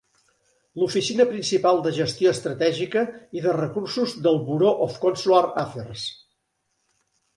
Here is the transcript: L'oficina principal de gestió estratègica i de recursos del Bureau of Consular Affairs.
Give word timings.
L'oficina 0.83 1.25
principal 1.33 1.81
de 1.87 1.91
gestió 1.97 2.31
estratègica 2.37 3.03
i 3.39 3.43
de 3.45 3.53
recursos 3.59 4.17
del 4.29 4.41
Bureau 4.49 4.83
of 4.87 4.97
Consular 5.05 5.43
Affairs. 5.67 6.07